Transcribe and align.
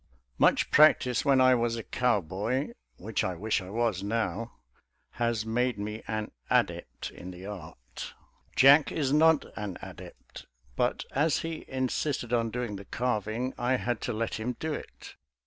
Much 0.39 0.71
practice 0.71 1.23
when 1.23 1.39
I 1.39 1.53
was 1.53 1.75
a 1.75 1.83
cowboy, 1.83 2.73
which 2.97 3.23
I 3.23 3.35
wish 3.35 3.61
I 3.61 3.69
was 3.69 4.01
now, 4.01 4.53
has 5.21 5.45
made 5.45 5.77
me 5.77 6.01
an 6.07 6.31
adept 6.49 7.11
in 7.11 7.29
the 7.29 7.45
art. 7.45 8.15
Jack 8.55 8.91
is 8.91 9.13
not 9.13 9.45
an 9.55 9.77
adept, 9.79 10.47
but 10.75 11.05
as 11.11 11.41
he 11.45 11.65
insisted 11.67 12.33
on 12.33 12.49
doing 12.49 12.77
the 12.77 12.85
carving, 12.85 13.53
I 13.59 13.75
had 13.75 14.01
to 14.01 14.11
let 14.11 14.39
him 14.39 14.53
do 14.59 14.73
it. 14.73 15.13